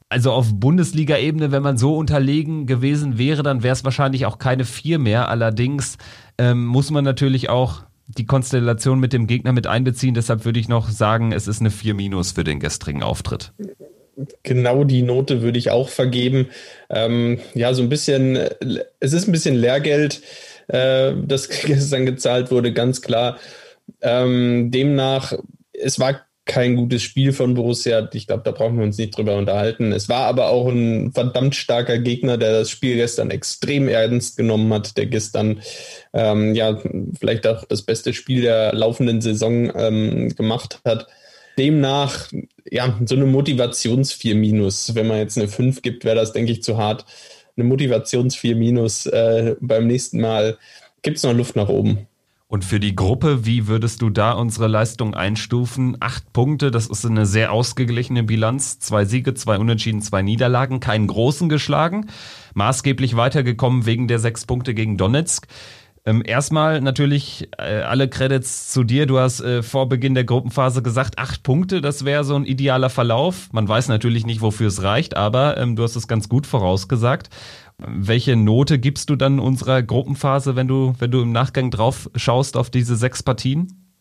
[0.07, 4.65] also auf Bundesliga-Ebene, wenn man so unterlegen gewesen wäre, dann wäre es wahrscheinlich auch keine
[4.65, 5.27] 4 mehr.
[5.27, 5.97] Allerdings
[6.39, 10.15] ähm, muss man natürlich auch die Konstellation mit dem Gegner mit einbeziehen.
[10.15, 13.53] Deshalb würde ich noch sagen, es ist eine 4 minus für den gestrigen Auftritt
[14.43, 16.49] genau die Note würde ich auch vergeben.
[16.89, 18.37] Ähm, ja, so ein bisschen,
[18.99, 20.21] es ist ein bisschen Lehrgeld,
[20.67, 23.37] äh, das gestern gezahlt wurde, ganz klar.
[24.01, 25.33] Ähm, demnach,
[25.73, 28.09] es war kein gutes Spiel von Borussia.
[28.11, 29.91] Ich glaube, da brauchen wir uns nicht drüber unterhalten.
[29.91, 34.73] Es war aber auch ein verdammt starker Gegner, der das Spiel gestern extrem ernst genommen
[34.73, 35.61] hat, der gestern
[36.11, 36.81] ähm, ja
[37.19, 41.07] vielleicht auch das beste Spiel der laufenden Saison ähm, gemacht hat
[41.57, 42.27] demnach,
[42.69, 44.95] ja, so eine Motivations 4 minus.
[44.95, 47.05] Wenn man jetzt eine 5 gibt, wäre das, denke ich, zu hart.
[47.57, 50.57] eine Motivations 4 minus äh, beim nächsten Mal.
[51.01, 52.07] Gibt es noch Luft nach oben?
[52.51, 55.97] Und für die Gruppe, wie würdest du da unsere Leistung einstufen?
[55.99, 58.79] Acht Punkte, das ist eine sehr ausgeglichene Bilanz.
[58.79, 62.07] Zwei Siege, zwei Unentschieden, zwei Niederlagen, keinen großen geschlagen.
[62.55, 65.47] Maßgeblich weitergekommen wegen der sechs Punkte gegen Donetsk.
[66.09, 69.05] Ähm, erstmal natürlich äh, alle Credits zu dir.
[69.05, 72.89] Du hast äh, vor Beginn der Gruppenphase gesagt, acht Punkte, das wäre so ein idealer
[72.89, 73.49] Verlauf.
[73.51, 77.29] Man weiß natürlich nicht, wofür es reicht, aber ähm, du hast es ganz gut vorausgesagt.
[77.77, 82.57] Welche Note gibst du dann unserer Gruppenphase, wenn du, wenn du im Nachgang drauf schaust
[82.57, 83.93] auf diese sechs Partien?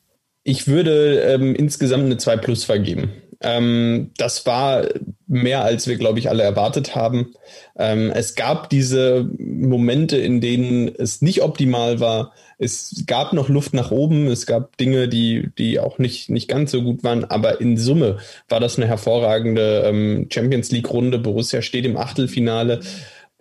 [0.45, 3.11] Ich würde ähm, insgesamt eine 2 Plus vergeben.
[3.41, 4.85] Ähm, das war
[5.27, 7.35] mehr, als wir, glaube ich, alle erwartet haben.
[7.77, 12.33] Ähm, es gab diese Momente, in denen es nicht optimal war.
[12.59, 14.27] Es gab noch Luft nach oben.
[14.27, 17.25] Es gab Dinge, die, die auch nicht, nicht ganz so gut waren.
[17.25, 21.19] Aber in Summe war das eine hervorragende ähm, Champions League-Runde.
[21.19, 22.81] Borussia steht im Achtelfinale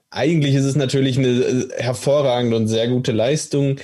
[0.09, 3.77] eigentlich ist es natürlich eine äh, hervorragende und sehr gute Leistung.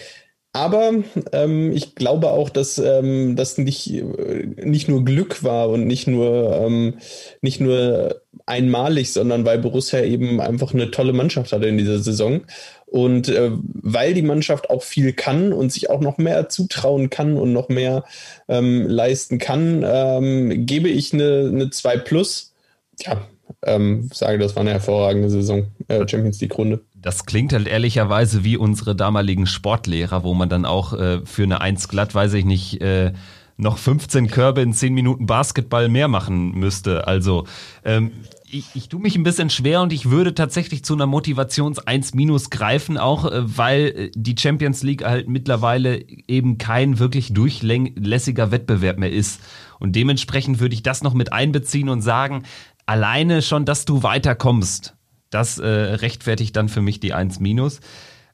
[0.56, 0.92] Aber
[1.32, 6.06] ähm, ich glaube auch, dass ähm, das nicht, äh, nicht nur Glück war und nicht
[6.06, 7.00] nur, ähm,
[7.42, 12.42] nicht nur einmalig, sondern weil Borussia eben einfach eine tolle Mannschaft hatte in dieser Saison.
[12.86, 17.36] Und äh, weil die Mannschaft auch viel kann und sich auch noch mehr zutrauen kann
[17.38, 18.04] und noch mehr
[18.48, 22.54] ähm, leisten kann, ähm, gebe ich eine, eine 2 Plus.
[23.00, 23.28] Ja,
[23.66, 26.82] ähm, sage, das war eine hervorragende Saison, äh, Champions League Runde.
[27.04, 31.62] Das klingt halt ehrlicherweise wie unsere damaligen Sportlehrer, wo man dann auch äh, für eine
[31.62, 33.12] Eins glatt, weiß ich nicht, äh,
[33.58, 37.06] noch 15 Körbe in 10 Minuten Basketball mehr machen müsste.
[37.06, 37.46] Also
[37.84, 38.12] ähm,
[38.50, 42.14] ich, ich tue mich ein bisschen schwer und ich würde tatsächlich zu einer Motivations 1
[42.14, 48.52] minus greifen, auch äh, weil äh, die Champions League halt mittlerweile eben kein wirklich durchlässiger
[48.52, 49.42] Wettbewerb mehr ist.
[49.80, 52.44] Und dementsprechend würde ich das noch mit einbeziehen und sagen,
[52.86, 54.96] alleine schon, dass du weiterkommst,
[55.34, 57.80] das äh, rechtfertigt dann für mich die 1 minus.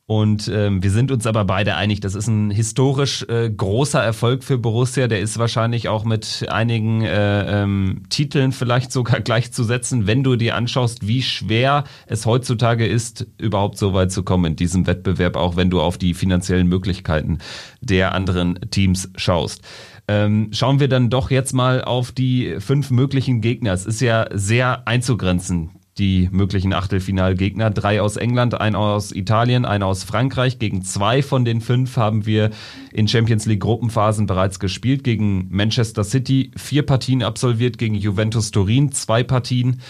[0.10, 4.44] Und ähm, wir sind uns aber beide einig, das ist ein historisch äh, großer Erfolg
[4.44, 5.08] für Borussia.
[5.08, 10.56] Der ist wahrscheinlich auch mit einigen äh, ähm, Titeln vielleicht sogar gleichzusetzen, wenn du dir
[10.56, 15.58] anschaust, wie schwer es heutzutage ist, überhaupt so weit zu kommen in diesem Wettbewerb, auch
[15.58, 17.38] wenn du auf die finanziellen Möglichkeiten
[17.80, 19.62] der anderen Teams schaust.
[20.08, 23.74] Ähm, schauen wir dann doch jetzt mal auf die fünf möglichen Gegner.
[23.74, 27.70] Es ist ja sehr einzugrenzen, die möglichen Achtelfinalgegner.
[27.70, 30.58] Drei aus England, ein aus Italien, einer aus Frankreich.
[30.58, 32.50] Gegen zwei von den fünf haben wir
[32.92, 35.04] in Champions League Gruppenphasen bereits gespielt.
[35.04, 39.82] Gegen Manchester City vier Partien absolviert, gegen Juventus Turin zwei Partien.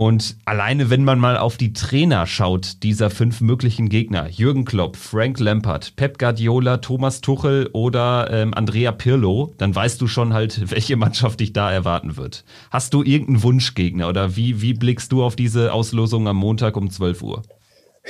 [0.00, 4.96] Und alleine, wenn man mal auf die Trainer schaut, dieser fünf möglichen Gegner, Jürgen Klopp,
[4.96, 10.70] Frank Lampard, Pep Guardiola, Thomas Tuchel oder ähm, Andrea Pirlo, dann weißt du schon halt,
[10.70, 12.44] welche Mannschaft dich da erwarten wird.
[12.70, 16.88] Hast du irgendeinen Wunschgegner oder wie, wie blickst du auf diese Auslosung am Montag um
[16.88, 17.42] 12 Uhr?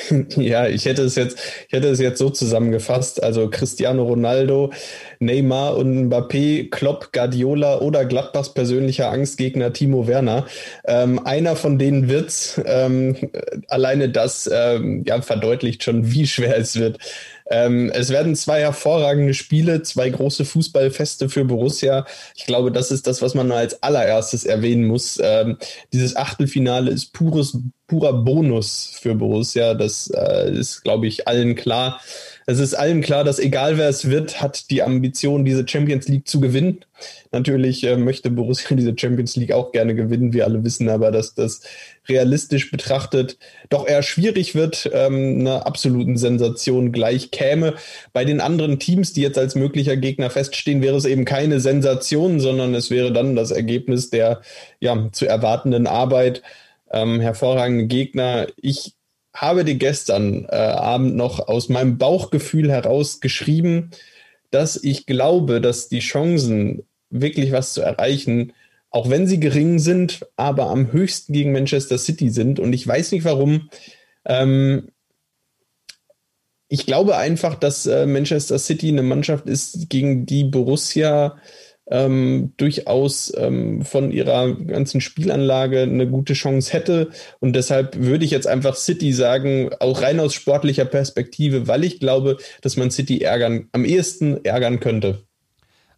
[0.37, 3.23] Ja, ich hätte es jetzt, ich hätte es jetzt so zusammengefasst.
[3.23, 4.73] Also Cristiano Ronaldo,
[5.19, 10.47] Neymar und Mbappé, Klopp, Guardiola oder Gladbachs persönlicher Angstgegner Timo Werner.
[10.87, 12.61] Ähm, einer von denen wird's.
[12.65, 13.17] Ähm,
[13.69, 16.99] alleine das ähm, ja, verdeutlicht schon, wie schwer es wird.
[17.51, 22.07] Ähm, es werden zwei hervorragende Spiele, zwei große Fußballfeste für Borussia.
[22.37, 25.19] Ich glaube, das ist das, was man als allererstes erwähnen muss.
[25.21, 25.59] Ähm,
[25.93, 27.59] dieses Achtelfinale ist pures,
[27.91, 29.75] purer Bonus für Borussia.
[29.75, 32.01] Das äh, ist, glaube ich, allen klar.
[32.47, 36.29] Es ist allen klar, dass egal wer es wird, hat die Ambition, diese Champions League
[36.29, 36.85] zu gewinnen.
[37.33, 41.35] Natürlich äh, möchte Borussia diese Champions League auch gerne gewinnen, wir alle wissen aber, dass
[41.35, 41.63] das
[42.09, 43.39] realistisch betrachtet
[43.71, 47.75] doch eher schwierig wird, ähm, einer absoluten Sensation gleich käme.
[48.13, 52.39] Bei den anderen Teams, die jetzt als möglicher Gegner feststehen, wäre es eben keine Sensation,
[52.39, 54.43] sondern es wäre dann das Ergebnis der
[54.79, 56.43] ja, zu erwartenden Arbeit.
[56.93, 58.49] Ähm, hervorragende Gegner.
[58.57, 58.95] Ich
[59.35, 63.91] habe dir gestern äh, Abend noch aus meinem Bauchgefühl heraus geschrieben,
[64.51, 68.53] dass ich glaube, dass die Chancen, wirklich was zu erreichen,
[68.91, 72.59] auch wenn sie gering sind, aber am höchsten gegen Manchester City sind.
[72.59, 73.69] Und ich weiß nicht warum.
[74.25, 74.89] Ähm,
[76.69, 81.37] ich glaube einfach, dass äh, Manchester City eine Mannschaft ist, gegen die Borussia
[81.91, 87.11] ähm, durchaus ähm, von ihrer ganzen Spielanlage eine gute Chance hätte.
[87.41, 92.01] Und deshalb würde ich jetzt einfach City sagen, auch rein aus sportlicher Perspektive, weil ich
[92.01, 95.25] glaube, dass man City ärgern, am ehesten ärgern könnte.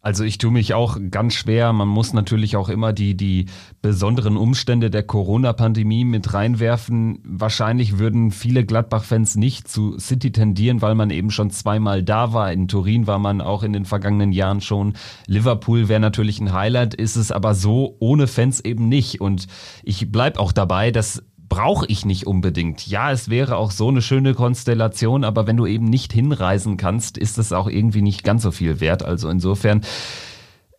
[0.05, 1.71] Also ich tue mich auch ganz schwer.
[1.71, 3.45] Man muss natürlich auch immer die, die
[3.81, 7.19] besonderen Umstände der Corona-Pandemie mit reinwerfen.
[7.23, 12.51] Wahrscheinlich würden viele Gladbach-Fans nicht zu City tendieren, weil man eben schon zweimal da war.
[12.51, 14.95] In Turin war man auch in den vergangenen Jahren schon.
[15.25, 19.21] Liverpool wäre natürlich ein Highlight, ist es aber so ohne Fans eben nicht.
[19.21, 19.47] Und
[19.83, 22.87] ich bleib auch dabei, dass brauche ich nicht unbedingt.
[22.87, 27.15] Ja, es wäre auch so eine schöne Konstellation, aber wenn du eben nicht hinreisen kannst,
[27.15, 29.05] ist es auch irgendwie nicht ganz so viel wert.
[29.05, 29.81] Also insofern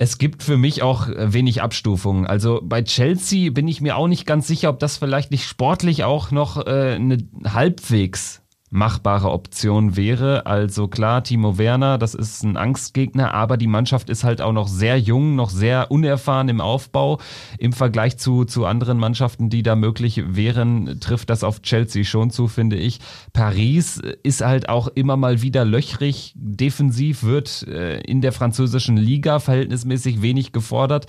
[0.01, 2.27] es gibt für mich auch wenig Abstufungen.
[2.27, 6.03] Also bei Chelsea bin ich mir auch nicht ganz sicher, ob das vielleicht nicht sportlich
[6.03, 8.43] auch noch äh, eine halbwegs
[8.75, 10.47] machbare Option wäre.
[10.47, 14.67] Also klar, Timo Werner, das ist ein Angstgegner, aber die Mannschaft ist halt auch noch
[14.67, 17.21] sehr jung, noch sehr unerfahren im Aufbau.
[17.59, 22.31] Im Vergleich zu, zu anderen Mannschaften, die da möglich wären, trifft das auf Chelsea schon
[22.31, 22.99] zu, finde ich.
[23.33, 26.33] Paris ist halt auch immer mal wieder löchrig.
[26.35, 31.07] Defensiv wird äh, in der französischen Liga verhältnismäßig wenig gefordert.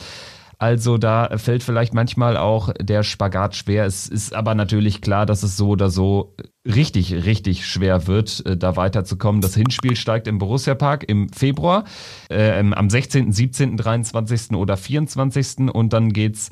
[0.58, 3.86] Also da fällt vielleicht manchmal auch der Spagat schwer.
[3.86, 8.58] Es ist aber natürlich klar, dass es so oder so richtig, richtig schwer wird, äh,
[8.58, 9.42] da weiterzukommen.
[9.42, 11.84] Das Hinspiel steigt im Borussia Park im Februar,
[12.30, 14.56] äh, am 16., 17., 23.
[14.56, 15.70] oder 24.
[15.72, 16.52] und dann geht's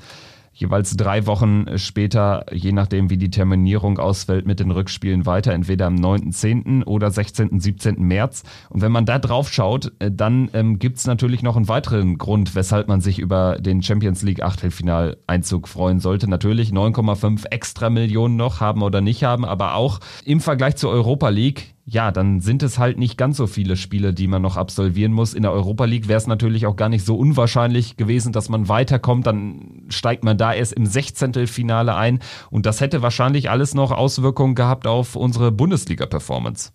[0.54, 5.88] jeweils drei Wochen später, je nachdem wie die Terminierung ausfällt, mit den Rückspielen weiter, entweder
[5.88, 6.86] am 9.10.
[6.86, 8.02] oder 16., 17.
[8.02, 8.44] März.
[8.70, 12.56] Und wenn man da drauf schaut, äh, dann ähm, gibt natürlich noch einen weiteren Grund,
[12.56, 16.30] weshalb man sich über den Champions League Achtelfinaleinzug freuen sollte.
[16.30, 21.30] Natürlich 9,5 extra Millionen noch haben oder nicht haben, aber auch im Vergleich zur Europa
[21.30, 25.12] League ja, dann sind es halt nicht ganz so viele Spiele, die man noch absolvieren
[25.12, 25.34] muss.
[25.34, 28.70] In der Europa League wäre es natürlich auch gar nicht so unwahrscheinlich gewesen, dass man
[28.70, 29.28] weiterkommt.
[29.28, 31.46] Dann steigt man da erst im 16.
[31.48, 32.20] Finale ein.
[32.50, 36.72] Und das hätte wahrscheinlich alles noch Auswirkungen gehabt auf unsere Bundesliga-Performance.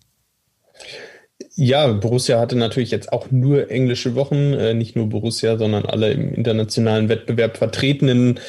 [1.55, 6.11] Ja, Borussia hatte natürlich jetzt auch nur englische Wochen, äh, nicht nur Borussia, sondern alle
[6.11, 8.39] im internationalen Wettbewerb vertretenen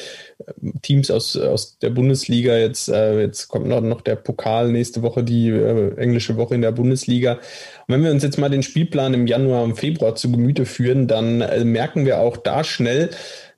[0.81, 2.57] Teams aus, aus der Bundesliga.
[2.57, 6.61] Jetzt, äh, jetzt kommt noch, noch der Pokal nächste Woche, die äh, englische Woche in
[6.61, 7.33] der Bundesliga.
[7.33, 11.07] Und wenn wir uns jetzt mal den Spielplan im Januar und Februar zu Gemüte führen,
[11.07, 13.09] dann äh, merken wir auch da schnell,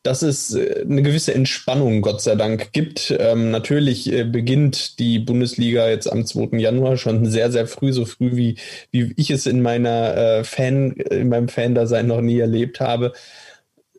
[0.03, 3.15] dass es äh, eine gewisse Entspannung, Gott sei Dank, gibt.
[3.17, 6.57] Ähm, natürlich äh, beginnt die Bundesliga jetzt am 2.
[6.57, 8.57] Januar schon sehr, sehr früh, so früh wie,
[8.91, 13.13] wie ich es in meiner äh, Fan, in meinem Fan-Dasein noch nie erlebt habe.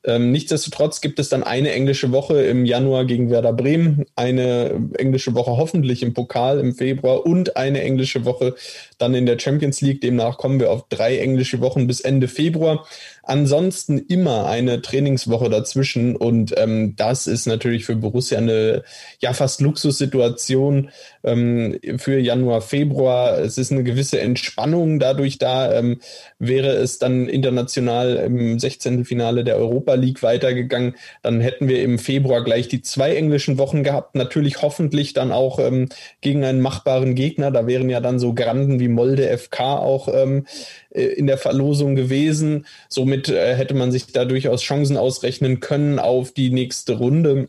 [0.07, 5.35] Ähm, nichtsdestotrotz gibt es dann eine englische Woche im Januar gegen Werder Bremen, eine englische
[5.35, 8.55] Woche hoffentlich im Pokal im Februar und eine englische Woche
[8.99, 10.03] dann in der Champions League.
[10.03, 12.87] Demnach kommen wir auf drei englische Wochen bis Ende Februar.
[13.27, 18.83] Ansonsten immer eine Trainingswoche dazwischen und ähm, das ist natürlich für Borussia eine
[19.21, 20.91] ja fast Luxussituation
[21.23, 23.39] ähm, für Januar, Februar.
[23.39, 25.73] Es ist eine gewisse Entspannung dadurch da.
[25.73, 26.01] Ähm,
[26.39, 29.05] wäre es dann international im 16.
[29.05, 33.83] Finale der Europa League weitergegangen, dann hätten wir im Februar gleich die zwei englischen Wochen
[33.85, 34.15] gehabt.
[34.15, 35.89] Natürlich hoffentlich dann auch ähm,
[36.21, 37.51] gegen einen machbaren Gegner.
[37.51, 40.47] Da wären ja dann so Granden wie Molde FK auch ähm,
[40.84, 42.67] äh, in der Verlosung gewesen.
[42.89, 47.49] Somit äh, hätte man sich da durchaus Chancen ausrechnen können auf die nächste Runde.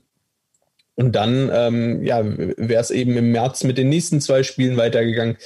[0.96, 5.38] Und dann, ähm, ja, wäre es eben im März mit den nächsten zwei Spielen weitergegangen.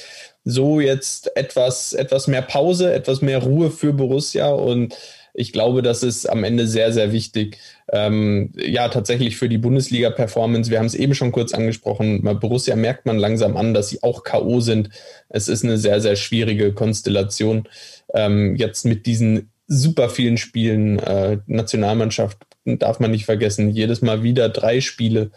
[0.44, 4.96] So jetzt etwas, etwas mehr Pause, etwas mehr Ruhe für Borussia und
[5.34, 7.60] ich glaube, das ist am Ende sehr, sehr wichtig.
[7.92, 10.70] Ähm, ja, tatsächlich für die Bundesliga-Performance.
[10.70, 12.22] Wir haben es eben schon kurz angesprochen.
[12.24, 14.60] Bei Borussia merkt man langsam an, dass sie auch K.O.
[14.60, 14.90] sind.
[15.30, 17.68] Es ist eine sehr, sehr schwierige Konstellation.
[18.14, 24.24] Ähm, jetzt mit diesen super vielen Spielen, äh, Nationalmannschaft darf man nicht vergessen, jedes Mal
[24.24, 25.32] wieder drei Spiele.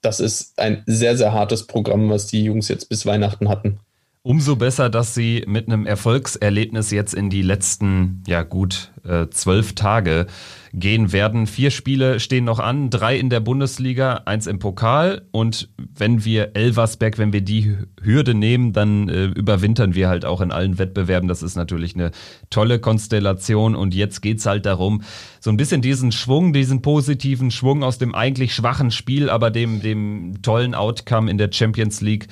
[0.00, 3.80] Das ist ein sehr, sehr hartes Programm, was die Jungs jetzt bis Weihnachten hatten.
[4.26, 9.76] Umso besser, dass sie mit einem Erfolgserlebnis jetzt in die letzten, ja gut, äh, zwölf
[9.76, 10.26] Tage
[10.74, 11.46] gehen werden.
[11.46, 15.22] Vier Spiele stehen noch an, drei in der Bundesliga, eins im Pokal.
[15.30, 20.40] Und wenn wir Elversberg, wenn wir die Hürde nehmen, dann äh, überwintern wir halt auch
[20.40, 21.28] in allen Wettbewerben.
[21.28, 22.10] Das ist natürlich eine
[22.50, 23.76] tolle Konstellation.
[23.76, 25.02] Und jetzt geht's halt darum,
[25.38, 29.82] so ein bisschen diesen Schwung, diesen positiven Schwung aus dem eigentlich schwachen Spiel, aber dem,
[29.82, 32.26] dem tollen Outcome in der Champions League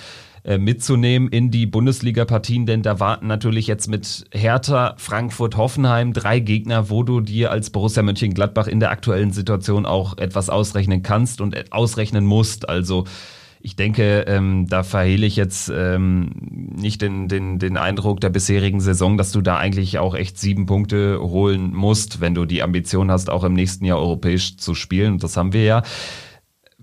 [0.45, 6.39] äh, mitzunehmen in die Bundesliga-Partien, denn da warten natürlich jetzt mit Hertha, Frankfurt, Hoffenheim drei
[6.39, 11.41] Gegner, wo du dir als Borussia Mönchengladbach in der aktuellen Situation auch etwas ausrechnen kannst
[11.41, 12.69] und ausrechnen musst.
[12.69, 13.05] Also
[13.63, 16.33] ich denke, ähm, da verhehle ich jetzt ähm,
[16.77, 20.67] nicht den, den, den Eindruck der bisherigen Saison, dass du da eigentlich auch echt sieben
[20.67, 25.15] Punkte holen musst, wenn du die Ambition hast, auch im nächsten Jahr europäisch zu spielen.
[25.15, 25.83] Und das haben wir ja.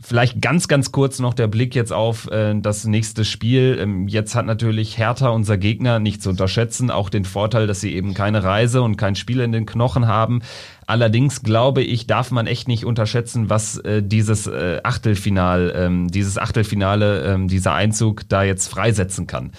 [0.04, 3.78] Vielleicht ganz, ganz kurz noch der Blick jetzt auf äh, das nächste Spiel.
[3.80, 7.94] Ähm, jetzt hat natürlich Hertha, unser Gegner, nicht zu unterschätzen, auch den Vorteil, dass sie
[7.94, 10.42] eben keine Reise und kein Spiel in den Knochen haben.
[10.88, 16.40] Allerdings glaube ich, darf man echt nicht unterschätzen, was äh, dieses äh, Achtelfinal, ähm, dieses
[16.40, 19.52] Achtelfinale, ähm, dieser Einzug da jetzt freisetzen kann.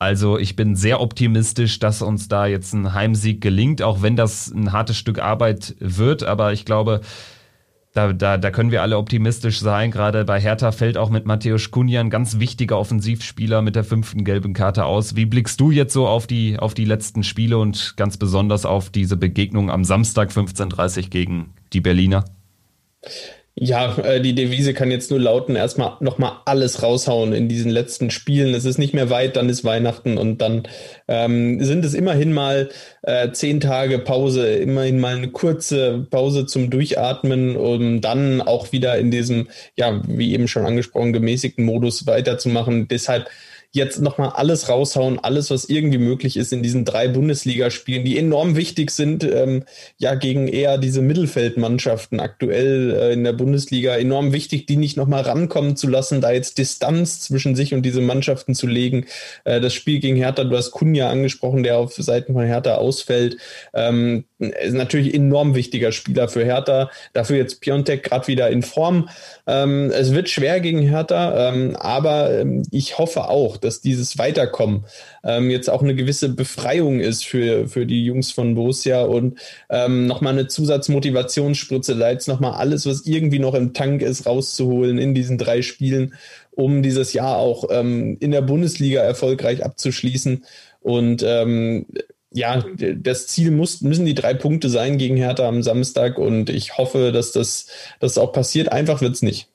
[0.00, 4.48] Also ich bin sehr optimistisch, dass uns da jetzt ein Heimsieg gelingt, auch wenn das
[4.48, 6.24] ein hartes Stück Arbeit wird.
[6.24, 7.00] Aber ich glaube,
[7.98, 9.90] da, da, da können wir alle optimistisch sein.
[9.90, 14.22] Gerade bei Hertha fällt auch mit Matthäus Kunja ein ganz wichtiger Offensivspieler mit der fünften
[14.22, 15.16] gelben Karte aus.
[15.16, 18.90] Wie blickst du jetzt so auf die, auf die letzten Spiele und ganz besonders auf
[18.90, 22.24] diese Begegnung am Samstag 15.30 gegen die Berliner?
[23.60, 28.12] Ja, äh, die Devise kann jetzt nur lauten, erstmal nochmal alles raushauen in diesen letzten
[28.12, 28.54] Spielen.
[28.54, 30.62] Es ist nicht mehr weit, dann ist Weihnachten und dann
[31.08, 32.68] ähm, sind es immerhin mal
[33.02, 38.96] äh, zehn Tage Pause, immerhin mal eine kurze Pause zum Durchatmen, um dann auch wieder
[38.96, 42.86] in diesem, ja, wie eben schon angesprochen, gemäßigten Modus weiterzumachen.
[42.86, 43.28] Deshalb
[43.72, 48.56] jetzt nochmal alles raushauen, alles, was irgendwie möglich ist in diesen drei Bundesligaspielen, die enorm
[48.56, 49.64] wichtig sind, ähm,
[49.98, 55.22] ja, gegen eher diese Mittelfeldmannschaften aktuell äh, in der Bundesliga, enorm wichtig, die nicht nochmal
[55.22, 59.04] rankommen zu lassen, da jetzt Distanz zwischen sich und diese Mannschaften zu legen.
[59.44, 63.36] Äh, das Spiel gegen Hertha, du hast Kunja angesprochen, der auf Seiten von Hertha ausfällt,
[63.74, 66.90] ähm, ist natürlich enorm wichtiger Spieler für Hertha.
[67.12, 69.08] Dafür jetzt Piontek gerade wieder in Form.
[69.46, 74.84] Ähm, es wird schwer gegen Hertha, ähm, aber ähm, ich hoffe auch, dass dieses Weiterkommen
[75.24, 79.38] ähm, jetzt auch eine gewisse Befreiung ist für, für die Jungs von Borussia und
[79.70, 85.14] ähm, nochmal eine Zusatzmotivationsspritze, da nochmal alles, was irgendwie noch im Tank ist, rauszuholen in
[85.14, 86.14] diesen drei Spielen,
[86.52, 90.44] um dieses Jahr auch ähm, in der Bundesliga erfolgreich abzuschließen.
[90.80, 91.86] Und ähm,
[92.32, 92.62] ja,
[92.96, 97.12] das Ziel muss, müssen die drei Punkte sein gegen Hertha am Samstag und ich hoffe,
[97.12, 97.68] dass das,
[98.00, 98.70] das auch passiert.
[98.70, 99.48] Einfach wird es nicht.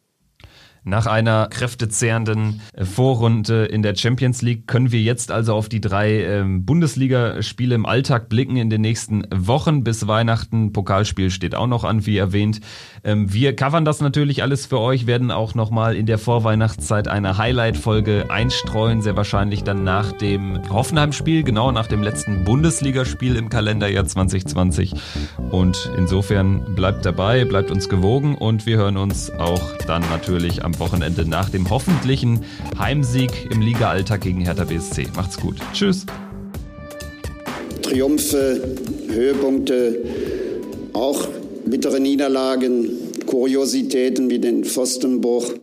[0.86, 5.80] Nach einer kräftezehrenden äh, Vorrunde in der Champions League können wir jetzt also auf die
[5.80, 10.74] drei ähm, Bundesligaspiele im Alltag blicken in den nächsten Wochen bis Weihnachten.
[10.74, 12.60] Pokalspiel steht auch noch an, wie erwähnt.
[13.06, 17.38] Ähm, wir covern das natürlich alles für euch, werden auch nochmal in der Vorweihnachtszeit eine
[17.38, 24.06] Highlight-Folge einstreuen, sehr wahrscheinlich dann nach dem Hoffenheim-Spiel, genau nach dem letzten Bundesligaspiel im Kalenderjahr
[24.06, 24.96] 2020.
[25.50, 30.73] Und insofern bleibt dabei, bleibt uns gewogen und wir hören uns auch dann natürlich am
[30.74, 32.42] am Wochenende nach dem hoffentlichen
[32.78, 35.08] Heimsieg im Liga-Alltag gegen Hertha BSC.
[35.16, 35.58] Macht's gut.
[35.74, 36.06] Tschüss.
[37.82, 38.76] Triumphe,
[39.10, 40.00] Höhepunkte,
[40.94, 41.28] auch
[41.66, 42.90] bittere Niederlagen,
[43.26, 45.54] Kuriositäten wie den Pfostenbruch.